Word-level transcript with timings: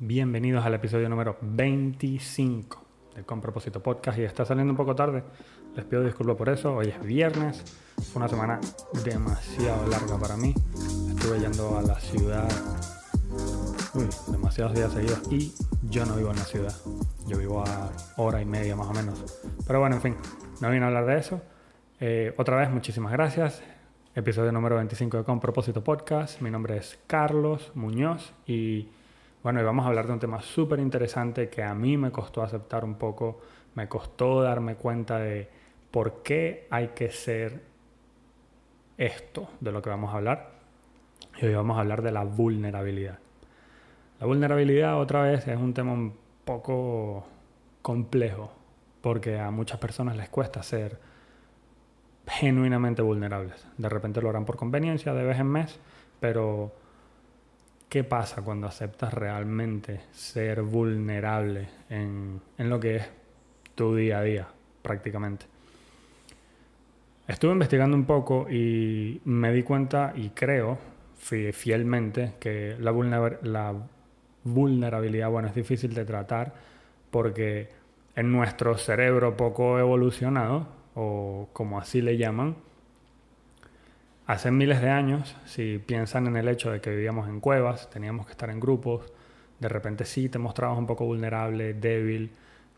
Bienvenidos 0.00 0.64
al 0.64 0.74
episodio 0.74 1.08
número 1.08 1.36
25 1.40 2.84
de 3.16 3.24
Con 3.24 3.40
Propósito 3.40 3.82
Podcast 3.82 4.16
y 4.16 4.22
está 4.22 4.44
saliendo 4.44 4.72
un 4.72 4.76
poco 4.76 4.94
tarde. 4.94 5.24
Les 5.74 5.84
pido 5.84 6.04
disculpas 6.04 6.36
por 6.36 6.48
eso. 6.50 6.76
Hoy 6.76 6.90
es 6.90 7.02
viernes. 7.04 7.64
Fue 8.12 8.20
una 8.20 8.28
semana 8.28 8.60
demasiado 9.04 9.88
larga 9.88 10.16
para 10.16 10.36
mí. 10.36 10.54
Estuve 11.10 11.40
yendo 11.40 11.76
a 11.76 11.82
la 11.82 11.98
ciudad 11.98 12.48
uy, 13.94 14.06
demasiados 14.28 14.72
días 14.76 14.92
seguidos 14.92 15.20
y 15.32 15.52
yo 15.90 16.06
no 16.06 16.14
vivo 16.14 16.30
en 16.30 16.36
la 16.36 16.44
ciudad. 16.44 16.74
Yo 17.26 17.36
vivo 17.36 17.64
a 17.66 17.90
hora 18.18 18.40
y 18.40 18.44
media 18.44 18.76
más 18.76 18.86
o 18.86 18.92
menos. 18.92 19.40
Pero 19.66 19.80
bueno, 19.80 19.96
en 19.96 20.02
fin, 20.02 20.16
no 20.60 20.70
vine 20.70 20.84
a 20.84 20.86
hablar 20.86 21.06
de 21.06 21.18
eso. 21.18 21.42
Eh, 21.98 22.34
otra 22.38 22.56
vez, 22.56 22.70
muchísimas 22.70 23.10
gracias. 23.10 23.64
Episodio 24.14 24.52
número 24.52 24.76
25 24.76 25.16
de 25.16 25.24
Con 25.24 25.40
Propósito 25.40 25.82
Podcast. 25.82 26.40
Mi 26.40 26.52
nombre 26.52 26.76
es 26.76 27.00
Carlos 27.08 27.72
Muñoz 27.74 28.32
y 28.46 28.90
bueno, 29.48 29.60
hoy 29.60 29.64
vamos 29.64 29.86
a 29.86 29.88
hablar 29.88 30.06
de 30.06 30.12
un 30.12 30.18
tema 30.18 30.42
súper 30.42 30.78
interesante 30.78 31.48
que 31.48 31.62
a 31.62 31.72
mí 31.72 31.96
me 31.96 32.12
costó 32.12 32.42
aceptar 32.42 32.84
un 32.84 32.96
poco, 32.96 33.40
me 33.76 33.88
costó 33.88 34.42
darme 34.42 34.74
cuenta 34.74 35.20
de 35.20 35.48
por 35.90 36.22
qué 36.22 36.66
hay 36.68 36.88
que 36.88 37.10
ser 37.10 37.62
esto 38.98 39.48
de 39.58 39.72
lo 39.72 39.80
que 39.80 39.88
vamos 39.88 40.12
a 40.12 40.18
hablar. 40.18 40.50
Y 41.40 41.46
hoy 41.46 41.54
vamos 41.54 41.78
a 41.78 41.80
hablar 41.80 42.02
de 42.02 42.12
la 42.12 42.24
vulnerabilidad. 42.24 43.20
La 44.20 44.26
vulnerabilidad 44.26 45.00
otra 45.00 45.22
vez 45.22 45.48
es 45.48 45.56
un 45.56 45.72
tema 45.72 45.94
un 45.94 46.12
poco 46.44 47.24
complejo 47.80 48.52
porque 49.00 49.38
a 49.38 49.50
muchas 49.50 49.78
personas 49.78 50.14
les 50.18 50.28
cuesta 50.28 50.62
ser 50.62 51.00
genuinamente 52.26 53.00
vulnerables. 53.00 53.66
De 53.78 53.88
repente 53.88 54.20
lo 54.20 54.28
harán 54.28 54.44
por 54.44 54.58
conveniencia 54.58 55.14
de 55.14 55.24
vez 55.24 55.40
en 55.40 55.46
mes, 55.46 55.80
pero 56.20 56.70
¿qué 57.88 58.04
pasa 58.04 58.42
cuando 58.42 58.66
aceptas 58.66 59.12
realmente 59.14 60.00
ser 60.12 60.62
vulnerable 60.62 61.68
en, 61.90 62.40
en 62.56 62.70
lo 62.70 62.78
que 62.78 62.96
es 62.96 63.08
tu 63.74 63.94
día 63.94 64.18
a 64.18 64.22
día 64.22 64.48
prácticamente? 64.82 65.46
Estuve 67.28 67.52
investigando 67.52 67.94
un 67.94 68.06
poco 68.06 68.48
y 68.50 69.20
me 69.26 69.52
di 69.52 69.62
cuenta 69.62 70.14
y 70.16 70.30
creo 70.30 70.78
fielmente 71.18 72.34
que 72.40 72.76
la, 72.78 73.74
vulnerabilidad, 74.44 75.28
bueno, 75.28 75.48
es 75.48 75.54
difícil 75.54 75.92
de 75.92 76.06
tratar 76.06 76.54
porque 77.10 77.68
en 78.16 78.32
nuestro 78.32 78.78
cerebro 78.78 79.36
poco 79.36 79.78
evolucionado, 79.78 80.68
o 80.94 81.48
como 81.52 81.78
así 81.78 82.00
le 82.00 82.16
llaman, 82.16 82.56
hace 84.28 84.52
miles 84.52 84.80
de 84.80 84.90
años, 84.90 85.34
si 85.44 85.78
piensan 85.84 86.28
en 86.28 86.36
el 86.36 86.46
hecho 86.46 86.70
de 86.70 86.80
que 86.80 86.90
vivíamos 86.90 87.28
en 87.28 87.40
cuevas, 87.40 87.90
teníamos 87.90 88.26
que 88.26 88.32
estar 88.32 88.50
en 88.50 88.60
grupos, 88.60 89.12
de 89.58 89.68
repente 89.68 90.04
sí 90.04 90.28
te 90.28 90.38
mostrabas 90.38 90.78
un 90.78 90.86
poco 90.86 91.04
vulnerable, 91.04 91.74
débil, 91.74 92.30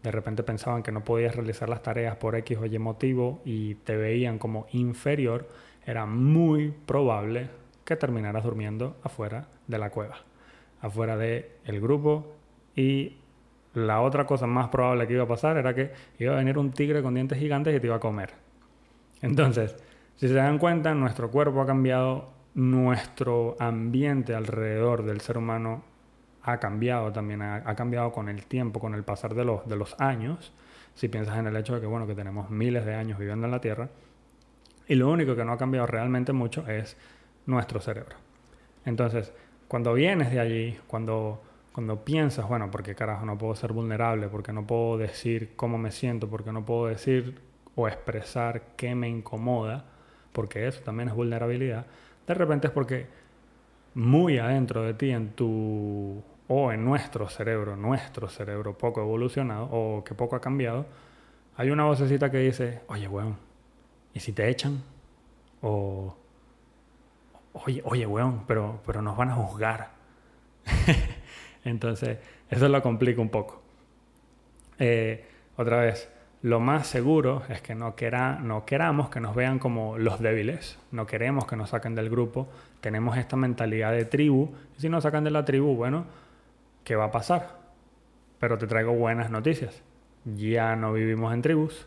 de 0.02 0.10
repente 0.10 0.42
pensaban 0.42 0.82
que 0.82 0.92
no 0.92 1.04
podías 1.04 1.34
realizar 1.34 1.68
las 1.68 1.82
tareas 1.82 2.16
por 2.16 2.34
X 2.36 2.56
o 2.56 2.64
Y 2.64 2.78
motivo 2.78 3.42
y 3.44 3.74
te 3.74 3.96
veían 3.96 4.38
como 4.38 4.66
inferior, 4.72 5.46
era 5.84 6.06
muy 6.06 6.70
probable 6.70 7.50
que 7.84 7.96
terminaras 7.96 8.44
durmiendo 8.44 8.96
afuera 9.02 9.48
de 9.66 9.78
la 9.78 9.90
cueva 9.90 10.30
afuera 10.80 11.16
del 11.16 11.46
el 11.66 11.80
grupo 11.80 12.32
y 12.74 13.16
la 13.74 14.00
otra 14.00 14.26
cosa 14.26 14.46
más 14.46 14.68
probable 14.68 15.06
que 15.06 15.14
iba 15.14 15.24
a 15.24 15.28
pasar 15.28 15.56
era 15.56 15.74
que 15.74 15.92
iba 16.18 16.32
a 16.32 16.36
venir 16.36 16.58
un 16.58 16.72
tigre 16.72 17.02
con 17.02 17.14
dientes 17.14 17.38
gigantes 17.38 17.76
y 17.76 17.80
te 17.80 17.86
iba 17.86 17.96
a 17.96 18.00
comer. 18.00 18.30
Entonces, 19.22 19.76
si 20.16 20.28
se 20.28 20.34
dan 20.34 20.58
cuenta, 20.58 20.94
nuestro 20.94 21.30
cuerpo 21.30 21.60
ha 21.62 21.66
cambiado, 21.66 22.30
nuestro 22.54 23.56
ambiente 23.58 24.34
alrededor 24.34 25.04
del 25.04 25.20
ser 25.20 25.38
humano 25.38 25.82
ha 26.42 26.58
cambiado 26.58 27.12
también, 27.12 27.42
ha, 27.42 27.74
cambiado 27.74 28.12
con 28.12 28.28
el 28.28 28.46
tiempo, 28.46 28.80
con 28.80 28.94
el 28.94 29.04
pasar 29.04 29.34
de 29.34 29.44
los, 29.44 29.66
de 29.68 29.76
los 29.76 29.98
años. 30.00 30.52
Si 30.94 31.08
piensas 31.08 31.38
en 31.38 31.46
el 31.46 31.56
hecho 31.56 31.74
de 31.74 31.80
que, 31.80 31.86
bueno, 31.86 32.06
que 32.06 32.14
tenemos 32.14 32.50
miles 32.50 32.84
de 32.84 32.94
años 32.94 33.18
viviendo 33.18 33.46
en 33.46 33.52
la 33.52 33.60
Tierra, 33.60 33.88
y 34.86 34.94
lo 34.96 35.08
único 35.08 35.36
que 35.36 35.44
no 35.44 35.52
ha 35.52 35.58
cambiado 35.58 35.86
realmente 35.86 36.32
mucho 36.32 36.66
es 36.66 36.96
nuestro 37.46 37.80
cerebro. 37.80 38.16
Entonces, 38.84 39.32
cuando 39.68 39.94
vienes 39.94 40.32
de 40.32 40.40
allí, 40.40 40.78
cuando, 40.88 41.40
cuando 41.72 42.04
piensas, 42.04 42.48
bueno, 42.48 42.70
porque 42.72 42.96
carajo 42.96 43.24
no 43.24 43.38
puedo 43.38 43.54
ser 43.54 43.72
vulnerable, 43.72 44.28
porque 44.28 44.52
no 44.52 44.66
puedo 44.66 44.98
decir 44.98 45.52
cómo 45.54 45.78
me 45.78 45.92
siento, 45.92 46.28
porque 46.28 46.50
no 46.50 46.64
puedo 46.64 46.86
decir 46.86 47.40
o 47.76 47.86
expresar 47.86 48.74
qué 48.76 48.96
me 48.96 49.08
incomoda, 49.08 49.84
porque 50.32 50.66
eso 50.66 50.80
también 50.82 51.08
es 51.08 51.14
vulnerabilidad, 51.14 51.86
de 52.26 52.34
repente 52.34 52.68
es 52.68 52.72
porque 52.72 53.06
muy 53.94 54.38
adentro 54.38 54.82
de 54.82 54.94
ti, 54.94 55.10
en 55.10 55.30
tu 55.30 56.22
o 56.48 56.72
en 56.72 56.84
nuestro 56.84 57.28
cerebro, 57.28 57.76
nuestro 57.76 58.28
cerebro 58.28 58.76
poco 58.76 59.00
evolucionado 59.00 59.68
o 59.70 60.02
que 60.04 60.14
poco 60.14 60.36
ha 60.36 60.40
cambiado, 60.40 60.86
hay 61.56 61.70
una 61.70 61.84
vocecita 61.84 62.30
que 62.30 62.38
dice, 62.38 62.80
oye, 62.88 63.06
weón, 63.08 63.36
¿y 64.14 64.20
si 64.20 64.32
te 64.32 64.48
echan? 64.48 64.82
O 65.62 66.16
oye, 67.52 67.82
oye, 67.84 68.06
weón, 68.06 68.44
pero, 68.46 68.80
pero 68.86 69.02
nos 69.02 69.16
van 69.16 69.30
a 69.30 69.34
juzgar. 69.34 69.90
Entonces, 71.64 72.18
eso 72.48 72.68
lo 72.68 72.82
complica 72.82 73.20
un 73.20 73.28
poco. 73.28 73.60
Eh, 74.78 75.24
otra 75.56 75.80
vez, 75.80 76.08
lo 76.42 76.58
más 76.58 76.86
seguro 76.86 77.42
es 77.50 77.60
que 77.60 77.74
no, 77.74 77.94
no 78.42 78.64
queramos 78.64 79.10
que 79.10 79.20
nos 79.20 79.34
vean 79.34 79.58
como 79.58 79.98
los 79.98 80.20
débiles, 80.20 80.78
no 80.90 81.06
queremos 81.06 81.46
que 81.46 81.56
nos 81.56 81.70
saquen 81.70 81.94
del 81.94 82.08
grupo, 82.08 82.48
tenemos 82.80 83.18
esta 83.18 83.36
mentalidad 83.36 83.92
de 83.92 84.06
tribu, 84.06 84.54
y 84.76 84.80
si 84.80 84.88
nos 84.88 85.02
sacan 85.02 85.24
de 85.24 85.30
la 85.30 85.44
tribu, 85.44 85.76
bueno, 85.76 86.06
¿qué 86.82 86.96
va 86.96 87.06
a 87.06 87.10
pasar? 87.10 87.58
Pero 88.38 88.56
te 88.56 88.66
traigo 88.66 88.92
buenas 88.92 89.30
noticias. 89.30 89.82
Ya 90.24 90.76
no 90.76 90.94
vivimos 90.94 91.34
en 91.34 91.42
tribus, 91.42 91.86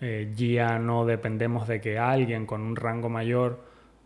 eh, 0.00 0.32
ya 0.34 0.78
no 0.80 1.06
dependemos 1.06 1.68
de 1.68 1.80
que 1.80 1.98
alguien 1.98 2.46
con 2.46 2.62
un 2.62 2.74
rango 2.74 3.08
mayor 3.08 3.60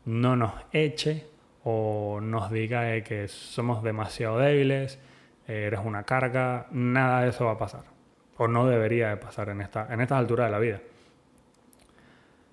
no 0.05 0.37
nos 0.37 0.53
eche 0.72 1.26
o 1.65 2.20
nos 2.22 2.50
diga 2.50 3.00
que 3.03 3.26
somos 3.28 3.82
demasiado 3.82 4.38
débiles, 4.38 4.99
eres 5.47 5.81
una 5.82 6.03
carga, 6.03 6.66
nada 6.70 7.22
de 7.22 7.31
eso 7.31 7.47
va 7.47 7.53
a 7.53 7.59
pasar. 7.59 7.97
O 8.38 8.49
no 8.49 8.66
debería 8.66 9.10
de 9.10 9.16
pasar 9.16 9.50
en, 9.50 9.60
esta, 9.60 9.93
en 9.93 10.00
estas 10.00 10.19
alturas 10.19 10.47
de 10.47 10.53
la 10.53 10.59
vida. 10.59 10.81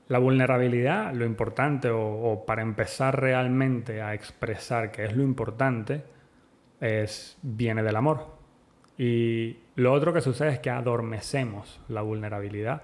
La 0.07 0.19
vulnerabilidad, 0.19 1.13
lo 1.13 1.25
importante, 1.25 1.89
o, 1.89 2.43
para 2.45 2.61
empezar 2.61 3.19
realmente 3.19 4.01
a 4.01 4.13
expresar 4.13 4.91
qué 4.91 5.05
es 5.05 5.15
lo 5.15 5.23
importante, 5.23 6.03
es, 6.79 7.37
viene 7.41 7.81
del 7.81 7.95
amor. 7.95 8.35
Y 8.97 9.57
lo 9.75 9.93
otro 9.93 10.13
que 10.13 10.21
sucede 10.21 10.49
es 10.49 10.59
que 10.59 10.69
adormecemos 10.69 11.81
la 11.87 12.01
vulnerabilidad 12.01 12.83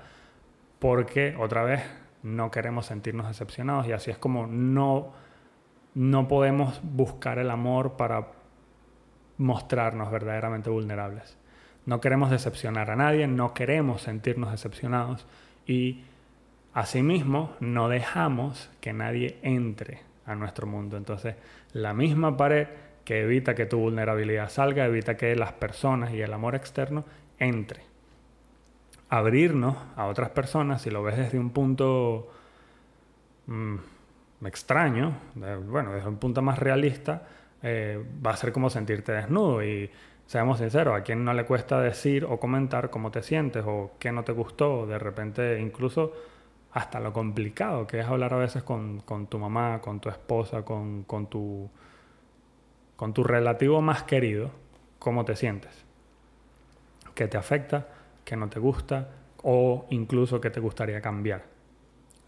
porque, 0.80 1.36
otra 1.38 1.64
vez, 1.64 1.84
no 2.24 2.50
queremos 2.50 2.88
sentirnos 2.88 3.28
decepcionados 3.28 3.88
y 3.88 3.92
así 3.92 4.12
es 4.12 4.18
como 4.18 4.48
no, 4.48 5.14
no 5.94 6.28
podemos 6.28 6.82
buscar 6.84 7.38
el 7.38 7.52
amor 7.52 7.98
para 7.98 8.30
mostrarnos 9.38 10.12
verdaderamente 10.12 10.70
vulnerables. 10.70 11.38
No 11.92 12.00
queremos 12.00 12.32
decepcionar 12.32 12.90
a 12.90 12.96
nadie, 12.96 13.28
no 13.28 13.54
queremos 13.54 14.04
sentirnos 14.04 14.50
decepcionados 14.50 15.28
y 15.68 16.06
asimismo 16.74 17.54
no 17.60 17.90
dejamos 17.90 18.70
que 18.80 18.94
nadie 18.94 19.38
entre 19.42 20.00
a 20.26 20.36
nuestro 20.36 20.66
mundo. 20.68 20.96
Entonces, 20.96 21.36
la 21.74 21.94
misma 21.94 22.38
pared 22.38 22.70
que 23.04 23.24
evita 23.24 23.56
que 23.56 23.66
tu 23.66 23.78
vulnerabilidad 23.78 24.50
salga, 24.50 24.86
evita 24.86 25.18
que 25.18 25.36
las 25.36 25.52
personas 25.52 26.14
y 26.14 26.22
el 26.22 26.32
amor 26.32 26.56
externo 26.56 27.04
entre 27.40 27.82
abrirnos 29.10 29.76
a 29.98 30.06
otras 30.06 30.30
personas, 30.30 30.84
si 30.84 30.92
lo 30.92 31.04
ves 31.04 31.18
desde 31.18 31.40
un 31.40 31.50
punto 31.50 32.32
mm, 33.48 33.76
extraño, 34.46 35.18
bueno, 35.68 35.92
desde 35.92 36.08
un 36.08 36.20
punto 36.20 36.42
más 36.42 36.58
realista, 36.58 37.28
eh, 37.62 38.02
va 38.26 38.32
a 38.32 38.38
ser 38.38 38.54
como 38.54 38.70
sentirte 38.70 39.12
desnudo. 39.12 39.62
Y 39.62 39.92
seamos 40.32 40.60
sinceros, 40.60 40.96
a 40.98 41.04
quien 41.04 41.26
no 41.26 41.34
le 41.34 41.44
cuesta 41.44 41.82
decir 41.82 42.24
o 42.24 42.40
comentar 42.40 42.90
cómo 42.90 43.12
te 43.12 43.22
sientes 43.22 43.66
o 43.68 43.92
qué 44.00 44.14
no 44.14 44.24
te 44.24 44.32
gustó, 44.32 44.88
de 44.88 44.98
repente 44.98 45.60
incluso 45.60 46.14
hasta 46.72 47.02
lo 47.02 47.12
complicado 47.12 47.86
que 47.86 48.00
es 48.00 48.06
hablar 48.06 48.34
a 48.34 48.38
veces 48.38 48.64
con, 48.64 49.04
tu 49.28 49.38
mamá, 49.38 49.82
con 49.82 50.00
tu 50.00 50.08
esposa, 50.08 50.64
con, 50.64 51.04
con, 51.04 51.28
tu, 51.28 51.70
con 52.96 53.14
tu 53.14 53.26
relativo 53.26 53.82
más 53.82 54.04
querido, 54.04 54.52
cómo 55.00 55.26
te 55.26 55.36
sientes, 55.36 55.84
qué 57.14 57.28
te 57.28 57.36
afecta 57.36 57.90
que 58.24 58.38
no 58.38 58.48
te 58.48 58.62
gusta 58.62 59.10
o 59.44 59.86
incluso 59.90 60.40
que 60.40 60.50
te 60.50 60.62
gustaría 60.62 61.02
cambiar 61.02 61.44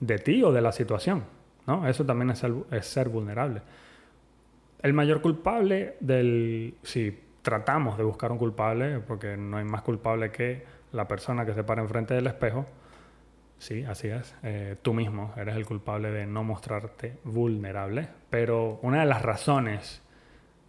de 0.02 0.20
ti 0.20 0.44
o 0.44 0.52
de 0.52 0.60
la 0.60 0.74
situación. 0.74 1.24
¿no? 1.68 1.88
Eso 1.88 2.06
también 2.06 2.32
es 2.32 2.86
ser, 2.86 3.08
vulnerable. 3.08 3.62
El 4.82 4.92
mayor 4.92 5.22
culpable 5.22 5.96
del... 6.02 6.76
Si 6.84 7.23
tratamos 7.44 7.98
de 7.98 8.04
buscar 8.04 8.31
un 8.31 8.40
culpable, 8.40 9.00
porque 9.00 9.38
no 9.38 9.57
hay 9.57 9.66
más 9.66 9.84
culpable 9.84 10.31
que 10.31 10.66
la 10.92 11.07
persona 11.07 11.45
que 11.45 11.54
se 11.54 11.63
para 11.63 11.81
enfrente 11.81 12.13
del 12.13 12.25
espejo, 12.25 12.66
sí, 13.60 13.84
así 13.84 14.07
es, 14.07 14.34
eh, 14.44 14.78
tú 14.81 14.94
mismo 14.94 15.34
eres 15.38 15.56
el 15.56 15.66
culpable 15.66 16.10
de 16.10 16.25
no 16.25 16.44
mostrarte 16.44 17.18
vulnerable, 17.25 18.07
pero 18.30 18.80
una 18.81 19.01
de 19.01 19.06
las 19.06 19.22
razones 19.22 20.01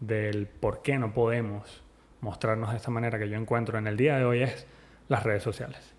del 0.00 0.46
por 0.46 0.82
qué 0.82 0.98
no 0.98 1.14
podemos 1.14 1.82
mostrarnos 2.20 2.72
de 2.72 2.76
esta 2.76 2.90
manera 2.90 3.18
que 3.18 3.28
yo 3.28 3.36
encuentro 3.36 3.78
en 3.78 3.86
el 3.86 3.96
día 3.96 4.18
de 4.18 4.24
hoy 4.24 4.42
es 4.42 4.66
las 5.08 5.22
redes 5.22 5.42
sociales. 5.42 5.94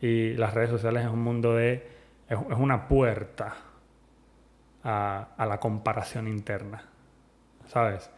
Y 0.00 0.34
las 0.34 0.54
redes 0.54 0.70
sociales 0.70 1.04
es 1.04 1.10
un 1.10 1.22
mundo 1.22 1.54
de... 1.54 1.86
es, 2.28 2.38
una 2.56 2.88
puerta 2.88 3.56
a, 4.84 5.28
a, 5.36 5.46
la 5.46 5.58
comparación 5.58 6.28
interna. 6.28 6.82
¿Sabes? 7.66 8.10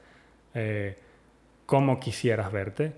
Eh, 0.54 0.98
¿Cómo 1.68 2.00
quisieras 2.00 2.50
verte? 2.50 2.94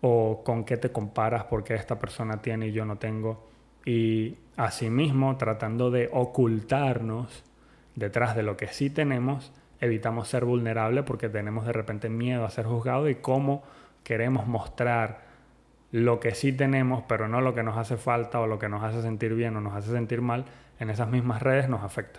¿O 0.00 0.42
con 0.42 0.64
qué 0.64 0.76
te 0.76 0.90
comparas 0.90 1.44
porque 1.44 1.76
esta 1.76 2.00
persona 2.00 2.42
tiene 2.42 2.66
y 2.66 2.72
yo 2.72 2.84
no 2.84 2.98
tengo? 2.98 3.48
Y 3.84 4.36
asimismo, 4.56 5.36
tratando 5.36 5.92
de 5.92 6.10
ocultarnos 6.12 7.44
detrás 7.94 8.34
de 8.34 8.42
lo 8.42 8.56
que 8.56 8.66
sí 8.66 8.90
tenemos, 8.90 9.52
evitamos 9.80 10.26
ser 10.26 10.44
vulnerables 10.44 11.04
porque 11.04 11.28
tenemos 11.28 11.64
de 11.66 11.72
repente 11.72 12.08
miedo 12.08 12.44
a 12.44 12.50
ser 12.50 12.66
juzgados 12.66 13.08
y 13.08 13.14
cómo 13.14 13.62
queremos 14.02 14.48
mostrar 14.48 15.20
lo 15.92 16.18
que 16.18 16.34
sí 16.34 16.52
tenemos, 16.52 17.04
pero 17.06 17.28
no 17.28 17.40
lo 17.40 17.54
que 17.54 17.62
nos 17.62 17.78
hace 17.78 17.96
falta 17.96 18.40
o 18.40 18.48
lo 18.48 18.58
que 18.58 18.68
nos 18.68 18.82
hace 18.82 19.02
sentir 19.02 19.34
bien 19.34 19.54
o 19.54 19.60
nos 19.60 19.74
hace 19.74 19.92
sentir 19.92 20.20
mal, 20.20 20.46
en 20.80 20.90
esas 20.90 21.08
mismas 21.08 21.44
redes 21.44 21.68
nos 21.68 21.84
afecta. 21.84 22.18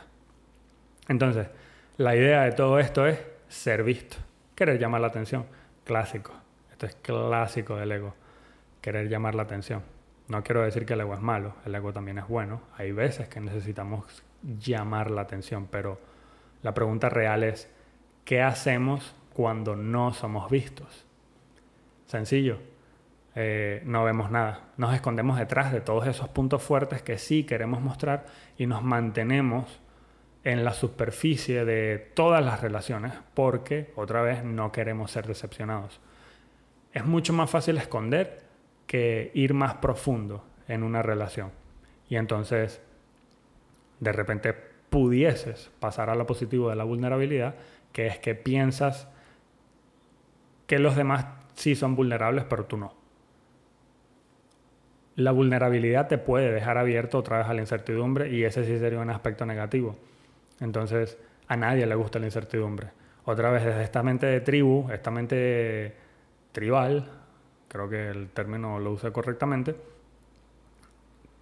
Entonces, 1.09 1.47
la 1.97 2.15
idea 2.15 2.44
de 2.44 2.53
todo 2.53 2.79
esto 2.79 3.05
es 3.05 3.19
ser 3.49 3.83
visto, 3.83 4.15
querer 4.55 4.79
llamar 4.79 5.01
la 5.01 5.07
atención. 5.07 5.59
Clásico. 5.91 6.31
Esto 6.71 6.85
es 6.85 6.95
clásico 6.95 7.75
del 7.75 7.91
ego. 7.91 8.13
Querer 8.79 9.09
llamar 9.09 9.35
la 9.35 9.43
atención. 9.43 9.83
No 10.29 10.41
quiero 10.41 10.61
decir 10.61 10.85
que 10.85 10.93
el 10.93 11.01
ego 11.01 11.15
es 11.15 11.19
malo, 11.19 11.55
el 11.65 11.75
ego 11.75 11.91
también 11.91 12.17
es 12.17 12.29
bueno. 12.29 12.61
Hay 12.77 12.93
veces 12.93 13.27
que 13.27 13.41
necesitamos 13.41 14.23
llamar 14.41 15.11
la 15.11 15.23
atención, 15.23 15.67
pero 15.69 15.99
la 16.63 16.73
pregunta 16.73 17.09
real 17.09 17.43
es, 17.43 17.69
¿qué 18.23 18.41
hacemos 18.41 19.13
cuando 19.33 19.75
no 19.75 20.13
somos 20.13 20.49
vistos? 20.49 21.05
Sencillo, 22.05 22.59
eh, 23.35 23.81
no 23.83 24.05
vemos 24.05 24.31
nada. 24.31 24.69
Nos 24.77 24.94
escondemos 24.94 25.37
detrás 25.37 25.73
de 25.73 25.81
todos 25.81 26.07
esos 26.07 26.29
puntos 26.29 26.63
fuertes 26.63 27.01
que 27.01 27.17
sí 27.17 27.44
queremos 27.44 27.81
mostrar 27.81 28.27
y 28.57 28.65
nos 28.65 28.81
mantenemos 28.81 29.81
en 30.43 30.63
la 30.63 30.73
superficie 30.73 31.65
de 31.65 31.97
todas 32.13 32.43
las 32.43 32.61
relaciones 32.61 33.13
porque, 33.33 33.91
otra 33.95 34.21
vez, 34.21 34.43
no 34.43 34.71
queremos 34.71 35.11
ser 35.11 35.27
decepcionados. 35.27 35.99
Es 36.93 37.05
mucho 37.05 37.33
más 37.33 37.49
fácil 37.49 37.77
esconder 37.77 38.41
que 38.88 39.31
ir 39.33 39.53
más 39.53 39.75
profundo 39.75 40.43
en 40.67 40.83
una 40.83 41.01
relación. 41.01 41.51
Y 42.09 42.15
entonces, 42.17 42.81
de 43.99 44.11
repente 44.11 44.53
pudieses 44.89 45.71
pasar 45.79 46.09
a 46.09 46.15
lo 46.15 46.27
positivo 46.27 46.69
de 46.69 46.75
la 46.75 46.83
vulnerabilidad, 46.83 47.55
que 47.94 48.07
es 48.07 48.19
que 48.19 48.35
piensas 48.35 49.07
que 50.67 50.79
los 50.79 50.95
demás 50.95 51.25
sí 51.53 51.75
son 51.75 51.95
vulnerables, 51.95 52.45
pero 52.45 52.65
tú 52.65 52.77
no. 52.77 52.94
La 55.15 55.31
vulnerabilidad 55.31 56.07
te 56.07 56.17
puede 56.17 56.51
dejar 56.51 56.77
abierto 56.77 57.17
otra 57.17 57.37
vez 57.37 57.47
a 57.47 57.53
la 57.53 57.61
incertidumbre 57.61 58.29
y 58.29 58.44
ese 58.44 58.65
sí 58.65 58.79
sería 58.79 58.99
un 58.99 59.09
aspecto 59.09 59.45
negativo. 59.45 59.95
Entonces, 60.61 61.17
a 61.47 61.57
nadie 61.57 61.85
le 61.85 61.95
gusta 61.95 62.19
la 62.19 62.25
incertidumbre. 62.25 62.91
Otra 63.25 63.51
vez, 63.51 63.65
desde 63.65 63.83
esta 63.83 64.01
mente 64.01 64.25
de 64.25 64.39
tribu, 64.39 64.89
esta 64.91 65.11
mente 65.11 65.93
tribal, 66.53 67.09
creo 67.67 67.89
que 67.89 68.09
el 68.09 68.29
término 68.29 68.79
lo 68.79 68.91
usé 68.91 69.11
correctamente, 69.11 69.75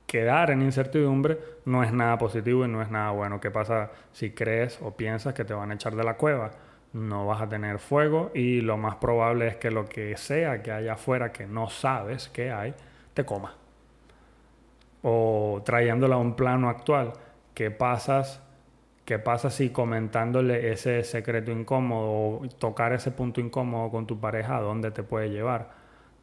quedar 0.10 0.50
en 0.50 0.64
incertidumbre 0.64 1.38
no 1.66 1.84
es 1.84 1.94
nada 1.94 2.18
positivo 2.18 2.66
y 2.66 2.68
no 2.68 2.82
es 2.82 2.90
nada 2.90 3.12
bueno. 3.12 3.40
¿Qué 3.40 3.52
pasa 3.52 3.92
si 4.12 4.32
crees 4.32 4.80
o 4.82 4.92
piensas 4.98 5.36
que 5.36 5.46
te 5.46 5.54
van 5.54 5.70
a 5.72 5.76
echar 5.76 5.96
de 5.96 6.04
la 6.04 6.16
cueva? 6.16 6.52
No 6.94 7.28
vas 7.28 7.42
a 7.44 7.48
tener 7.48 7.78
fuego 7.78 8.32
y 8.34 8.62
lo 8.62 8.76
más 8.78 8.96
probable 8.96 9.48
es 9.48 9.58
que 9.58 9.70
lo 9.70 9.86
que 9.86 10.18
sea 10.18 10.64
que 10.64 10.72
haya 10.72 10.94
afuera 10.94 11.32
que 11.32 11.46
no 11.46 11.70
sabes 11.70 12.28
que 12.30 12.52
hay, 12.52 12.74
te 13.14 13.24
coma. 13.24 13.54
O 15.04 15.62
trayéndolo 15.64 16.16
a 16.16 16.18
un 16.18 16.36
plano 16.36 16.70
actual, 16.70 17.14
¿qué 17.54 17.70
pasas? 17.70 18.42
¿Qué 19.10 19.18
pasa 19.18 19.50
si 19.50 19.72
comentándole 19.72 20.72
ese 20.72 21.04
secreto 21.04 21.50
incómodo 21.50 22.12
o 22.12 22.48
tocar 22.60 22.94
ese 22.94 23.10
punto 23.10 23.42
incómodo 23.42 23.90
con 23.90 24.06
tu 24.06 24.20
pareja, 24.20 24.58
a 24.58 24.62
dónde 24.62 24.92
te 24.92 25.02
puede 25.02 25.32
llevar? 25.32 25.72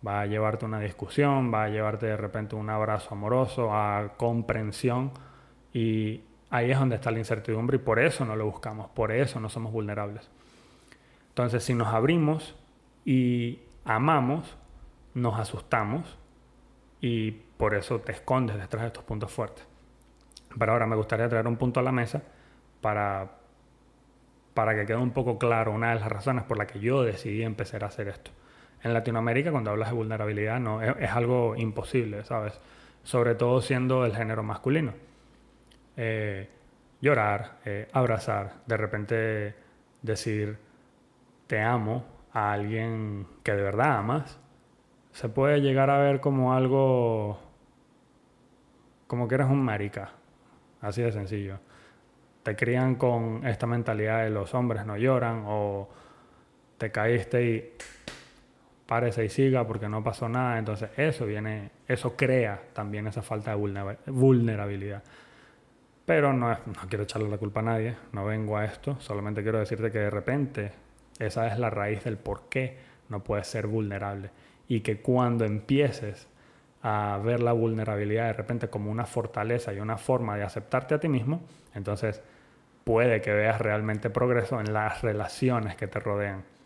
va 0.07 0.21
a 0.21 0.27
llevarte 0.27 0.67
una 0.67 0.79
discusión, 0.79 1.53
va 1.53 1.65
a 1.65 1.69
llevarte 1.69 2.07
de 2.07 2.17
repente 2.17 2.55
un 2.55 2.71
abrazo 2.71 3.09
amoroso, 3.11 3.75
a 3.75 4.13
comprensión 4.17 5.11
y 5.73 6.21
ahí 6.49 6.71
es 6.71 6.79
donde 6.79 6.95
está 6.95 7.11
la 7.11 7.19
incertidumbre 7.19 7.79
y 7.79 7.81
por 7.81 7.99
eso 7.99 8.25
no 8.25 8.37
lo 8.37 8.47
buscamos, 8.47 8.89
por 8.91 9.11
eso 9.11 9.41
no 9.41 9.49
somos 9.49 9.73
vulnerables. 9.73 10.31
Entonces, 11.31 11.65
si 11.65 11.75
nos 11.75 11.89
abrimos 11.89 12.55
y 13.05 13.63
amamos, 13.85 14.57
nos 15.13 15.41
asustamos 15.41 16.17
y 17.01 17.33
por 17.33 17.75
eso 17.75 17.99
te 17.99 18.13
escondes 18.13 18.59
detrás 18.59 18.83
de 18.83 18.87
estos 18.87 19.03
puntos 19.03 19.33
fuertes. 19.33 19.67
Pero 20.57 20.71
ahora 20.71 20.87
me 20.87 20.95
gustaría 20.95 21.29
traer 21.29 21.49
un 21.49 21.57
punto 21.57 21.81
a 21.81 21.83
la 21.83 21.91
mesa 21.91 22.23
para, 22.81 23.31
para 24.55 24.75
que 24.75 24.87
quede 24.87 24.97
un 24.97 25.13
poco 25.13 25.39
claro 25.39 25.73
una 25.73 25.91
de 25.95 26.01
las 26.01 26.09
razones 26.09 26.45
por 26.45 26.59
las 26.59 26.67
que 26.67 26.81
yo 26.81 27.03
decidí 27.03 27.43
empezar 27.43 27.85
a 27.85 27.89
hacer 27.89 28.09
esto 28.09 28.31
en 28.87 28.95
Latinoamérica 28.95 29.51
cuando 29.51 29.71
hablas 29.71 29.91
de 29.91 29.97
vulnerabilidad 29.97 30.61
no 30.61 30.83
es, 30.83 31.11
algo 31.11 31.57
imposible, 31.57 32.25
¿sabes? 32.25 32.59
Sobre 33.03 33.35
todo 33.35 33.61
siendo 33.61 34.05
el 34.05 34.15
género 34.15 34.43
masculino. 34.43 34.93
Eh, 35.97 36.49
llorar, 37.01 37.59
eh, 37.65 37.89
abrazar, 37.93 38.55
de 38.67 38.77
repente 38.77 39.55
decir 40.03 40.59
te 41.47 41.61
amo 41.61 42.05
a 42.33 42.53
alguien 42.53 43.27
que 43.43 43.53
de 43.53 43.63
verdad 43.63 43.99
amas, 43.99 44.39
se 45.13 45.29
puede 45.29 45.61
llegar 45.61 45.91
a 45.91 45.99
ver 45.99 46.21
como 46.21 46.55
algo 46.55 47.41
como 49.07 49.29
que 49.29 49.37
eres 49.37 49.47
un 49.47 49.63
marica, 49.63 50.11
así 50.81 51.03
de 51.03 51.13
sencillo. 51.13 51.59
Te 52.47 52.55
crían 52.55 52.95
con 52.95 53.45
esta 53.45 53.67
mentalidad 53.67 54.23
de 54.23 54.31
los 54.31 54.55
hombres 54.55 54.87
no 54.87 54.97
lloran 54.97 55.43
o 55.49 55.89
te 56.79 56.93
caíste 56.93 57.45
y 57.45 57.73
párese 58.87 59.25
y 59.25 59.29
siga 59.29 59.67
porque 59.67 59.89
no 59.89 60.05
pasó 60.05 60.29
nada. 60.29 60.57
Entonces 60.57 60.91
eso 60.97 61.27
viene, 61.27 61.73
eso 61.89 62.15
crea 62.15 62.63
también 62.73 63.09
esa 63.09 63.21
falta 63.21 63.51
de 63.51 63.97
vulnerabilidad. 64.07 65.03
Pero 66.05 66.33
no, 66.33 66.51
no 66.51 66.89
quiero 66.89 67.03
echarle 67.03 67.29
la 67.29 67.37
culpa 67.37 67.59
a 67.59 67.65
nadie, 67.65 67.97
no 68.13 68.25
vengo 68.25 68.57
a 68.57 68.65
esto, 68.65 68.97
solamente 69.01 69.43
quiero 69.43 69.59
decirte 69.59 69.91
que 69.91 69.99
de 69.99 70.11
repente 70.11 70.71
esa 71.19 71.49
es 71.49 71.59
la 71.59 71.69
raíz 71.69 72.05
del 72.05 72.17
por 72.17 72.49
qué 72.49 72.79
no 73.09 73.25
puedes 73.25 73.49
ser 73.49 73.67
vulnerable. 73.67 74.31
Y 74.69 74.83
que 74.83 75.01
cuando 75.01 75.45
empieces 75.45 76.29
a 76.81 77.19
ver 77.25 77.43
la 77.43 77.51
vulnerabilidad 77.51 78.27
de 78.27 78.35
repente 78.35 78.69
como 78.69 78.89
una 78.93 79.05
fortaleza 79.05 79.75
y 79.75 79.81
una 79.81 79.99
forma 79.99 80.37
de 80.37 80.45
aceptarte 80.45 80.95
a 80.95 81.01
ti 81.01 81.09
mismo, 81.09 81.43
entonces 81.75 82.23
puede 82.87 83.21
que 83.21 83.33
veas 83.35 83.61
realmente 83.61 84.09
progreso 84.09 84.61
en 84.61 84.73
las 84.73 85.03
relaciones 85.03 85.77
que 85.77 85.89
te 85.89 86.01
rodean 86.01 86.57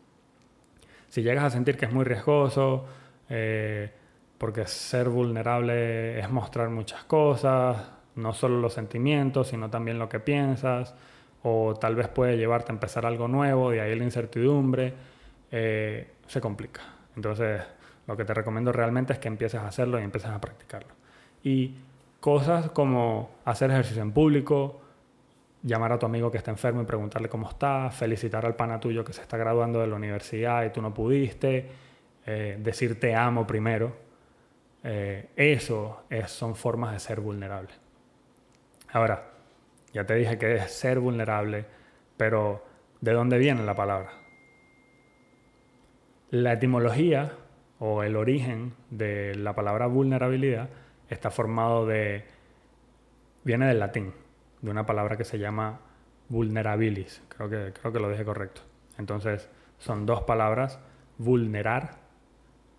si 1.10 1.22
llegas 1.22 1.44
a 1.44 1.50
sentir 1.50 1.76
que 1.76 1.86
es 1.86 1.92
muy 1.92 2.04
riesgoso, 2.04 2.86
eh, 3.28 3.90
porque 4.38 4.64
ser 4.66 5.08
vulnerable 5.08 6.18
es 6.18 6.30
mostrar 6.30 6.70
muchas 6.70 7.04
cosas, 7.04 7.90
no 8.14 8.32
solo 8.32 8.60
los 8.60 8.72
sentimientos, 8.72 9.48
sino 9.48 9.68
también 9.68 9.98
lo 9.98 10.08
que 10.08 10.20
piensas, 10.20 10.94
o 11.42 11.74
tal 11.74 11.96
vez 11.96 12.08
puede 12.08 12.36
llevarte 12.36 12.70
a 12.70 12.74
empezar 12.74 13.04
algo 13.04 13.26
nuevo, 13.28 13.72
de 13.72 13.80
ahí 13.80 13.94
la 13.96 14.04
incertidumbre, 14.04 14.94
eh, 15.50 16.12
se 16.28 16.40
complica. 16.40 16.82
Entonces, 17.16 17.60
lo 18.06 18.16
que 18.16 18.24
te 18.24 18.32
recomiendo 18.32 18.72
realmente 18.72 19.12
es 19.12 19.18
que 19.18 19.28
empieces 19.28 19.60
a 19.60 19.66
hacerlo 19.66 19.98
y 19.98 20.04
empieces 20.04 20.30
a 20.30 20.40
practicarlo. 20.40 20.94
Y 21.42 21.74
cosas 22.20 22.70
como 22.70 23.30
hacer 23.44 23.70
ejercicio 23.72 24.02
en 24.02 24.12
público, 24.12 24.80
llamar 25.62 25.92
a 25.92 25.98
tu 25.98 26.06
amigo 26.06 26.30
que 26.30 26.38
está 26.38 26.50
enfermo 26.50 26.82
y 26.82 26.84
preguntarle 26.84 27.28
cómo 27.28 27.48
está, 27.48 27.90
felicitar 27.90 28.46
al 28.46 28.56
pana 28.56 28.80
tuyo 28.80 29.04
que 29.04 29.12
se 29.12 29.22
está 29.22 29.36
graduando 29.36 29.80
de 29.80 29.86
la 29.86 29.96
universidad 29.96 30.64
y 30.64 30.70
tú 30.70 30.80
no 30.80 30.94
pudiste, 30.94 31.68
eh, 32.26 32.56
decir 32.60 32.98
te 32.98 33.14
amo 33.14 33.46
primero. 33.46 33.92
Eh, 34.82 35.28
eso 35.36 36.04
es, 36.08 36.30
son 36.30 36.54
formas 36.56 36.92
de 36.92 37.00
ser 37.00 37.20
vulnerable. 37.20 37.70
Ahora, 38.92 39.30
ya 39.92 40.04
te 40.04 40.14
dije 40.14 40.38
que 40.38 40.54
es 40.56 40.72
ser 40.72 41.00
vulnerable, 41.00 41.64
pero 42.16 42.64
¿de 43.00 43.12
dónde 43.12 43.38
viene 43.38 43.62
la 43.64 43.74
palabra? 43.74 44.10
La 46.30 46.52
etimología 46.54 47.32
o 47.78 48.02
el 48.02 48.16
origen 48.16 48.74
de 48.90 49.34
la 49.34 49.54
palabra 49.54 49.86
vulnerabilidad 49.86 50.68
está 51.08 51.30
formado 51.30 51.86
de... 51.86 52.24
viene 53.42 53.66
del 53.66 53.80
latín, 53.80 54.12
de 54.62 54.70
una 54.70 54.86
palabra 54.86 55.16
que 55.16 55.24
se 55.24 55.38
llama 55.38 55.80
vulnerabilis. 56.28 57.22
Creo 57.28 57.48
que, 57.48 57.72
creo 57.72 57.92
que 57.92 58.00
lo 58.00 58.10
dije 58.10 58.24
correcto. 58.24 58.62
Entonces, 58.98 59.48
son 59.78 60.06
dos 60.06 60.22
palabras, 60.22 60.78
vulnerar 61.18 61.98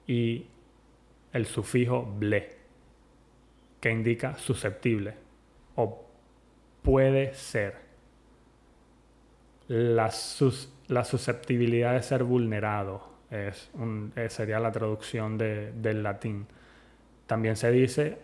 y 0.08 0.48
el 1.34 1.46
sufijo 1.46 2.06
ble, 2.18 2.58
que 3.80 3.92
indica 3.92 4.36
susceptible 4.38 5.16
o 5.76 6.06
puede 6.82 7.34
ser. 7.34 7.90
La, 9.68 10.12
la 10.88 11.06
susceptibilidad 11.06 11.94
de 11.94 12.04
ser 12.04 12.24
vulnerado, 12.24 13.10
es 13.30 13.72
eh, 14.18 14.30
sería 14.30 14.60
la 14.60 14.72
traducción 14.72 15.38
del 15.38 16.04
latín. 16.04 16.46
También 17.26 17.56
se 17.56 17.72
dice 17.72 18.18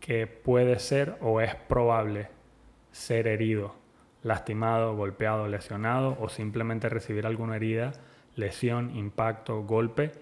que 0.00 0.26
puede 0.26 0.78
ser 0.78 1.18
o 1.20 1.42
es 1.42 1.54
probable 1.54 2.28
ser 2.96 3.28
herido, 3.28 3.74
lastimado, 4.22 4.96
golpeado, 4.96 5.46
lesionado 5.48 6.16
o 6.18 6.30
simplemente 6.30 6.88
recibir 6.88 7.26
alguna 7.26 7.56
herida, 7.56 7.92
lesión, 8.36 8.96
impacto, 8.96 9.62
golpe, 9.62 10.12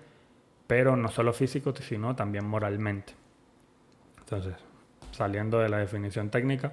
pero 0.66 0.96
no 0.96 1.08
solo 1.08 1.32
físico, 1.32 1.72
sino 1.76 2.16
también 2.16 2.44
moralmente. 2.46 3.14
Entonces, 4.18 4.54
saliendo 5.12 5.60
de 5.60 5.68
la 5.68 5.78
definición 5.78 6.30
técnica, 6.30 6.72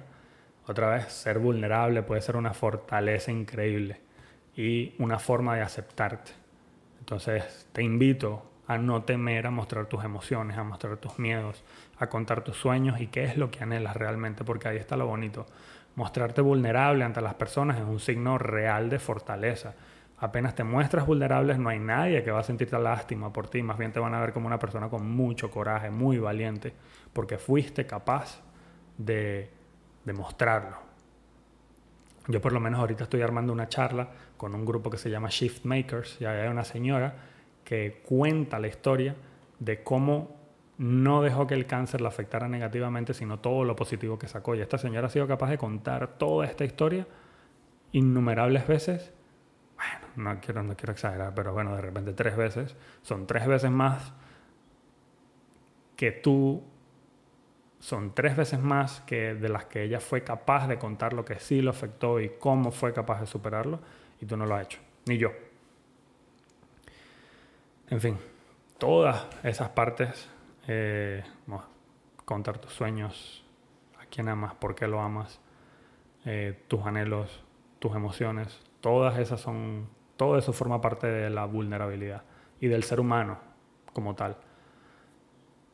otra 0.66 0.90
vez, 0.90 1.12
ser 1.12 1.38
vulnerable 1.38 2.02
puede 2.02 2.20
ser 2.20 2.36
una 2.36 2.52
fortaleza 2.52 3.30
increíble 3.30 4.00
y 4.56 4.94
una 4.98 5.20
forma 5.20 5.54
de 5.54 5.62
aceptarte. 5.62 6.32
Entonces, 6.98 7.68
te 7.72 7.82
invito 7.82 8.50
a 8.66 8.76
no 8.76 9.02
temer 9.04 9.46
a 9.46 9.50
mostrar 9.50 9.86
tus 9.86 10.04
emociones, 10.04 10.56
a 10.58 10.64
mostrar 10.64 10.96
tus 10.96 11.18
miedos, 11.18 11.62
a 11.98 12.08
contar 12.08 12.42
tus 12.42 12.56
sueños 12.56 13.00
y 13.00 13.06
qué 13.06 13.24
es 13.24 13.36
lo 13.36 13.50
que 13.50 13.62
anhelas 13.62 13.96
realmente, 13.96 14.44
porque 14.44 14.68
ahí 14.68 14.76
está 14.76 14.96
lo 14.96 15.06
bonito. 15.06 15.46
Mostrarte 15.94 16.40
vulnerable 16.40 17.04
ante 17.04 17.20
las 17.20 17.34
personas 17.34 17.78
es 17.78 17.84
un 17.84 18.00
signo 18.00 18.38
real 18.38 18.88
de 18.88 18.98
fortaleza. 18.98 19.74
Apenas 20.18 20.54
te 20.54 20.64
muestras 20.64 21.04
vulnerable, 21.04 21.58
no 21.58 21.68
hay 21.68 21.78
nadie 21.78 22.22
que 22.22 22.30
va 22.30 22.40
a 22.40 22.44
sentirte 22.44 22.78
lástima 22.78 23.32
por 23.32 23.48
ti, 23.48 23.62
más 23.62 23.76
bien 23.76 23.92
te 23.92 23.98
van 23.98 24.14
a 24.14 24.20
ver 24.20 24.32
como 24.32 24.46
una 24.46 24.58
persona 24.58 24.88
con 24.88 25.10
mucho 25.10 25.50
coraje, 25.50 25.90
muy 25.90 26.18
valiente, 26.18 26.72
porque 27.12 27.38
fuiste 27.38 27.86
capaz 27.86 28.40
de, 28.96 29.50
de 30.04 30.12
mostrarlo. 30.12 30.76
Yo 32.28 32.40
por 32.40 32.52
lo 32.52 32.60
menos 32.60 32.78
ahorita 32.78 33.04
estoy 33.04 33.20
armando 33.22 33.52
una 33.52 33.68
charla 33.68 34.08
con 34.36 34.54
un 34.54 34.64
grupo 34.64 34.90
que 34.90 34.98
se 34.98 35.10
llama 35.10 35.28
Shift 35.28 35.64
Makers 35.64 36.20
y 36.20 36.24
hay 36.24 36.48
una 36.48 36.64
señora 36.64 37.14
que 37.64 38.02
cuenta 38.06 38.60
la 38.60 38.68
historia 38.68 39.16
de 39.58 39.82
cómo 39.82 40.41
no 40.82 41.22
dejó 41.22 41.46
que 41.46 41.54
el 41.54 41.66
cáncer 41.66 42.00
la 42.00 42.08
afectara 42.08 42.48
negativamente, 42.48 43.14
sino 43.14 43.38
todo 43.38 43.62
lo 43.62 43.76
positivo 43.76 44.18
que 44.18 44.26
sacó. 44.26 44.56
Y 44.56 44.60
esta 44.60 44.78
señora 44.78 45.06
ha 45.06 45.10
sido 45.10 45.28
capaz 45.28 45.50
de 45.50 45.56
contar 45.56 46.18
toda 46.18 46.44
esta 46.44 46.64
historia 46.64 47.06
innumerables 47.92 48.66
veces. 48.66 49.12
Bueno, 49.76 50.32
no 50.34 50.40
quiero, 50.40 50.64
no 50.64 50.76
quiero 50.76 50.92
exagerar, 50.92 51.34
pero 51.36 51.52
bueno, 51.52 51.76
de 51.76 51.82
repente 51.82 52.12
tres 52.14 52.36
veces. 52.36 52.74
Son 53.02 53.28
tres 53.28 53.46
veces 53.46 53.70
más 53.70 54.12
que 55.94 56.10
tú, 56.10 56.64
son 57.78 58.12
tres 58.12 58.36
veces 58.36 58.60
más 58.60 59.02
que 59.02 59.34
de 59.34 59.48
las 59.48 59.66
que 59.66 59.84
ella 59.84 60.00
fue 60.00 60.24
capaz 60.24 60.66
de 60.66 60.78
contar 60.78 61.12
lo 61.12 61.24
que 61.24 61.38
sí 61.38 61.62
lo 61.62 61.70
afectó 61.70 62.18
y 62.18 62.30
cómo 62.40 62.72
fue 62.72 62.92
capaz 62.92 63.20
de 63.20 63.28
superarlo, 63.28 63.78
y 64.20 64.26
tú 64.26 64.36
no 64.36 64.46
lo 64.46 64.56
has 64.56 64.64
hecho, 64.64 64.80
ni 65.06 65.16
yo. 65.16 65.30
En 67.88 68.00
fin, 68.00 68.18
todas 68.78 69.26
esas 69.44 69.68
partes, 69.68 70.28
eh, 70.68 71.24
contar 72.24 72.58
tus 72.58 72.72
sueños, 72.72 73.44
a 74.00 74.06
quién 74.06 74.28
amas, 74.28 74.54
por 74.54 74.74
qué 74.74 74.86
lo 74.86 75.00
amas, 75.00 75.40
eh, 76.24 76.62
tus 76.68 76.84
anhelos, 76.86 77.44
tus 77.78 77.94
emociones, 77.94 78.60
todas 78.80 79.18
esas 79.18 79.40
son, 79.40 79.88
todo 80.16 80.38
eso 80.38 80.52
forma 80.52 80.80
parte 80.80 81.06
de 81.06 81.30
la 81.30 81.46
vulnerabilidad 81.46 82.22
y 82.60 82.68
del 82.68 82.84
ser 82.84 83.00
humano 83.00 83.38
como 83.92 84.14
tal, 84.14 84.36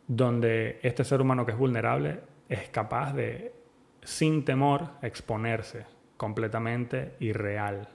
donde 0.06 0.80
este 0.82 1.04
ser 1.04 1.20
humano 1.20 1.44
que 1.44 1.52
es 1.52 1.58
vulnerable 1.58 2.20
es 2.48 2.68
capaz 2.70 3.12
de, 3.12 3.54
sin 4.02 4.44
temor, 4.44 4.90
exponerse 5.02 5.84
completamente 6.16 7.14
y 7.20 7.32
real. 7.32 7.88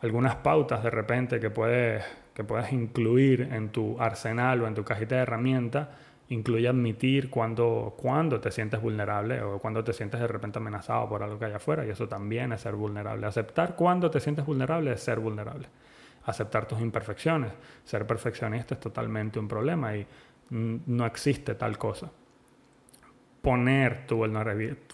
Algunas 0.00 0.36
pautas 0.36 0.82
de 0.82 0.90
repente 0.90 1.40
que 1.40 1.50
puedes 1.50 2.04
que 2.36 2.44
puedas 2.44 2.70
incluir 2.70 3.48
en 3.50 3.70
tu 3.70 3.98
arsenal 3.98 4.60
o 4.60 4.66
en 4.66 4.74
tu 4.74 4.84
cajita 4.84 5.14
de 5.14 5.22
herramientas 5.22 5.88
incluye 6.28 6.68
admitir 6.68 7.30
cuando, 7.30 7.94
cuando 7.96 8.40
te 8.40 8.50
sientes 8.50 8.78
vulnerable 8.78 9.40
o 9.40 9.58
cuando 9.58 9.82
te 9.82 9.94
sientes 9.94 10.20
de 10.20 10.26
repente 10.26 10.58
amenazado 10.58 11.08
por 11.08 11.22
algo 11.22 11.38
que 11.38 11.46
hay 11.46 11.54
afuera 11.54 11.86
y 11.86 11.88
eso 11.88 12.06
también 12.06 12.52
es 12.52 12.60
ser 12.60 12.74
vulnerable. 12.74 13.26
Aceptar 13.26 13.74
cuando 13.74 14.10
te 14.10 14.20
sientes 14.20 14.44
vulnerable 14.44 14.92
es 14.92 15.00
ser 15.00 15.18
vulnerable. 15.18 15.68
Aceptar 16.24 16.68
tus 16.68 16.78
imperfecciones. 16.78 17.52
Ser 17.84 18.06
perfeccionista 18.06 18.74
es 18.74 18.80
totalmente 18.80 19.38
un 19.38 19.48
problema 19.48 19.96
y 19.96 20.06
no 20.50 21.06
existe 21.06 21.54
tal 21.54 21.78
cosa. 21.78 22.10
Poner 23.40 24.06
tu 24.06 24.16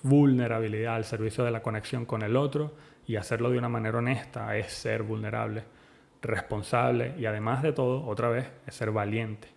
vulnerabilidad 0.04 0.94
al 0.94 1.04
servicio 1.04 1.42
de 1.42 1.50
la 1.50 1.60
conexión 1.60 2.06
con 2.06 2.22
el 2.22 2.36
otro 2.36 2.76
y 3.04 3.16
hacerlo 3.16 3.50
de 3.50 3.58
una 3.58 3.68
manera 3.68 3.98
honesta 3.98 4.56
es 4.56 4.72
ser 4.72 5.02
vulnerable 5.02 5.64
responsable 6.22 7.14
y 7.18 7.26
además 7.26 7.62
de 7.62 7.72
todo, 7.72 8.06
otra 8.06 8.28
vez, 8.28 8.50
es 8.66 8.74
ser 8.74 8.90
valiente. 8.90 9.48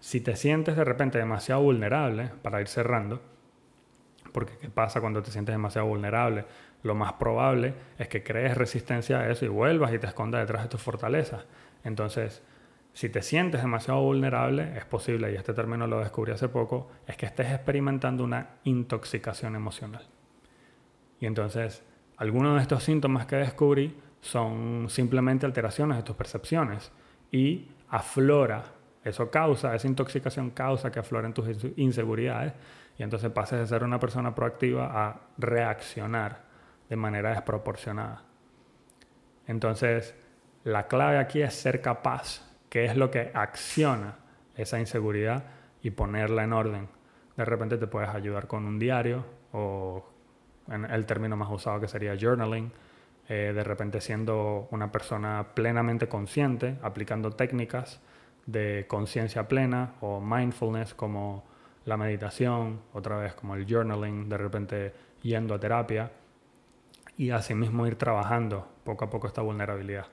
Si 0.00 0.20
te 0.20 0.36
sientes 0.36 0.76
de 0.76 0.84
repente 0.84 1.18
demasiado 1.18 1.62
vulnerable, 1.62 2.30
para 2.42 2.60
ir 2.60 2.68
cerrando, 2.68 3.22
porque 4.32 4.58
¿qué 4.58 4.68
pasa 4.68 5.00
cuando 5.00 5.22
te 5.22 5.30
sientes 5.30 5.54
demasiado 5.54 5.88
vulnerable? 5.88 6.44
Lo 6.82 6.94
más 6.94 7.14
probable 7.14 7.74
es 7.98 8.08
que 8.08 8.22
crees 8.22 8.56
resistencia 8.56 9.20
a 9.20 9.30
eso 9.30 9.44
y 9.44 9.48
vuelvas 9.48 9.92
y 9.94 9.98
te 9.98 10.06
escondas 10.06 10.42
detrás 10.42 10.64
de 10.64 10.68
tus 10.68 10.82
fortalezas. 10.82 11.46
Entonces, 11.82 12.42
si 12.92 13.08
te 13.08 13.22
sientes 13.22 13.62
demasiado 13.62 14.00
vulnerable, 14.02 14.76
es 14.76 14.84
posible, 14.84 15.32
y 15.32 15.36
este 15.36 15.54
término 15.54 15.86
lo 15.86 16.00
descubrí 16.00 16.32
hace 16.32 16.48
poco, 16.48 16.90
es 17.06 17.16
que 17.16 17.26
estés 17.26 17.50
experimentando 17.50 18.24
una 18.24 18.50
intoxicación 18.64 19.54
emocional. 19.54 20.06
Y 21.20 21.26
entonces 21.26 21.82
algunos 22.16 22.56
de 22.56 22.62
estos 22.62 22.82
síntomas 22.82 23.26
que 23.26 23.36
descubrí 23.36 23.96
son 24.20 24.86
simplemente 24.88 25.46
alteraciones 25.46 25.98
de 25.98 26.02
tus 26.02 26.16
percepciones 26.16 26.90
y 27.30 27.68
aflora, 27.88 28.64
eso 29.04 29.30
causa, 29.30 29.74
esa 29.74 29.86
intoxicación 29.86 30.50
causa 30.50 30.90
que 30.90 30.98
afloren 30.98 31.32
tus 31.32 31.46
inseguridades 31.76 32.54
y 32.98 33.02
entonces 33.02 33.30
pases 33.30 33.60
de 33.60 33.66
ser 33.66 33.84
una 33.84 34.00
persona 34.00 34.34
proactiva 34.34 34.90
a 34.92 35.20
reaccionar 35.38 36.42
de 36.88 36.96
manera 36.96 37.30
desproporcionada. 37.30 38.22
Entonces, 39.46 40.14
la 40.64 40.88
clave 40.88 41.18
aquí 41.18 41.42
es 41.42 41.54
ser 41.54 41.80
capaz, 41.80 42.42
que 42.68 42.84
es 42.84 42.96
lo 42.96 43.10
que 43.10 43.30
acciona 43.34 44.16
esa 44.56 44.80
inseguridad 44.80 45.44
y 45.82 45.90
ponerla 45.90 46.42
en 46.42 46.52
orden. 46.52 46.88
De 47.36 47.44
repente 47.44 47.76
te 47.76 47.86
puedes 47.86 48.08
ayudar 48.08 48.46
con 48.46 48.64
un 48.64 48.78
diario 48.78 49.24
o 49.52 50.15
el 50.68 51.06
término 51.06 51.36
más 51.36 51.50
usado 51.50 51.80
que 51.80 51.88
sería 51.88 52.16
journaling, 52.18 52.72
eh, 53.28 53.52
de 53.54 53.64
repente 53.64 54.00
siendo 54.00 54.68
una 54.70 54.92
persona 54.92 55.46
plenamente 55.54 56.08
consciente, 56.08 56.78
aplicando 56.82 57.30
técnicas 57.32 58.00
de 58.46 58.86
conciencia 58.88 59.48
plena 59.48 59.94
o 60.00 60.20
mindfulness 60.20 60.94
como 60.94 61.44
la 61.84 61.96
meditación, 61.96 62.80
otra 62.92 63.16
vez 63.16 63.34
como 63.34 63.54
el 63.54 63.66
journaling, 63.66 64.28
de 64.28 64.36
repente 64.36 64.94
yendo 65.22 65.54
a 65.54 65.60
terapia 65.60 66.10
y 67.16 67.30
asimismo 67.30 67.86
ir 67.86 67.96
trabajando 67.96 68.68
poco 68.84 69.04
a 69.04 69.10
poco 69.10 69.26
esta 69.26 69.42
vulnerabilidad. 69.42 70.06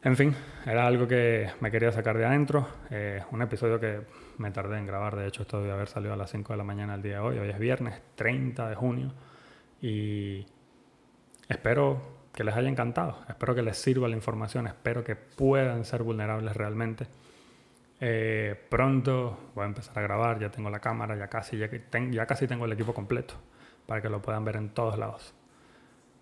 En 0.00 0.16
fin, 0.16 0.32
era 0.64 0.86
algo 0.86 1.08
que 1.08 1.50
me 1.60 1.72
quería 1.72 1.90
sacar 1.90 2.16
de 2.16 2.24
adentro. 2.24 2.68
Eh, 2.88 3.20
un 3.32 3.42
episodio 3.42 3.80
que 3.80 4.02
me 4.38 4.52
tardé 4.52 4.78
en 4.78 4.86
grabar, 4.86 5.16
de 5.16 5.26
hecho, 5.26 5.42
esto 5.42 5.60
debe 5.60 5.72
haber 5.72 5.88
salido 5.88 6.12
a 6.12 6.16
las 6.16 6.30
5 6.30 6.52
de 6.52 6.56
la 6.56 6.62
mañana 6.62 6.94
el 6.94 7.02
día 7.02 7.14
de 7.14 7.18
hoy. 7.18 7.38
Hoy 7.38 7.50
es 7.50 7.58
viernes 7.58 8.00
30 8.14 8.68
de 8.68 8.74
junio 8.76 9.12
y 9.82 10.46
espero 11.48 12.00
que 12.32 12.44
les 12.44 12.54
haya 12.54 12.68
encantado. 12.68 13.18
Espero 13.28 13.56
que 13.56 13.62
les 13.62 13.76
sirva 13.76 14.06
la 14.06 14.14
información. 14.14 14.68
Espero 14.68 15.02
que 15.02 15.16
puedan 15.16 15.84
ser 15.84 16.04
vulnerables 16.04 16.56
realmente. 16.56 17.08
Eh, 18.00 18.54
pronto 18.68 19.50
voy 19.56 19.64
a 19.64 19.66
empezar 19.66 19.98
a 19.98 20.02
grabar. 20.02 20.38
Ya 20.38 20.50
tengo 20.52 20.70
la 20.70 20.78
cámara, 20.78 21.16
ya 21.16 21.26
casi, 21.26 21.58
ya, 21.58 21.68
ya 22.10 22.26
casi 22.26 22.46
tengo 22.46 22.66
el 22.66 22.72
equipo 22.72 22.94
completo 22.94 23.34
para 23.86 24.00
que 24.00 24.08
lo 24.08 24.22
puedan 24.22 24.44
ver 24.44 24.56
en 24.56 24.68
todos 24.68 24.96
lados 24.96 25.34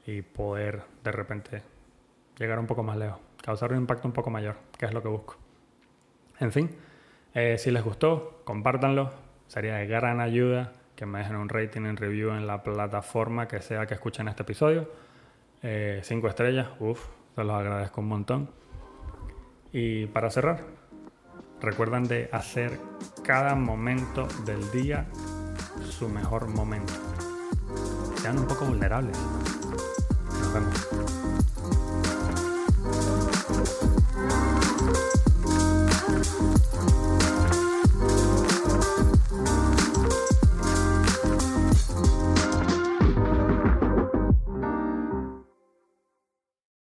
y 0.07 0.23
poder 0.23 0.83
de 1.05 1.13
repente 1.13 1.63
llegar 2.39 2.59
un 2.59 2.67
poco 2.67 2.83
más 2.83 2.97
lejos 2.97 3.26
causar 3.47 3.71
un 3.71 3.79
impacto 3.79 4.09
un 4.09 4.13
poco 4.13 4.29
mayor, 4.29 4.57
que 4.77 4.87
es 4.87 4.93
lo 4.93 5.01
que 5.01 5.09
busco. 5.09 5.37
En 6.41 6.51
fin, 6.51 6.69
eh, 7.33 7.57
si 7.59 7.71
les 7.71 7.83
gustó, 7.85 8.43
compártanlo. 8.45 9.13
Sería 9.47 9.77
de 9.77 9.87
gran 9.87 10.21
ayuda 10.21 10.73
que 10.97 11.07
me 11.07 11.21
dejen 11.21 11.37
un 11.37 11.49
rating 11.49 11.83
en 11.83 11.97
review 11.97 12.31
en 12.31 12.49
la 12.49 12.65
plataforma 12.65 13.47
que 13.47 13.63
sea 13.63 13.87
que 13.87 13.95
escuchen 13.95 14.27
este 14.27 14.43
episodio. 14.43 14.91
Eh, 15.63 16.01
cinco 16.03 16.27
estrellas, 16.27 16.67
uff, 16.81 17.07
se 17.37 17.45
los 17.45 17.55
agradezco 17.55 18.01
un 18.01 18.09
montón. 18.09 18.51
Y 19.73 20.07
para 20.07 20.29
cerrar, 20.29 20.65
recuerden 21.61 22.09
de 22.09 22.29
hacer 22.33 22.81
cada 23.23 23.55
momento 23.55 24.27
del 24.45 24.69
día 24.73 25.07
su 25.89 26.09
mejor 26.09 26.49
momento. 26.49 26.95
Sean 28.17 28.39
un 28.39 28.47
poco 28.49 28.65
vulnerables. 28.65 29.17